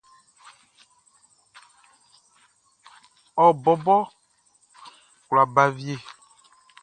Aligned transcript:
Ɔ 3.43 3.45
bɔbɔ 3.63 3.97
kwla 5.27 5.43
ba 5.53 5.63
wie. 5.75 5.95